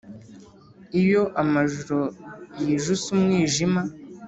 iyo 1.01 1.21
amajoro 1.41 1.99
yijuse 2.63 3.05
umwijima 3.15 3.81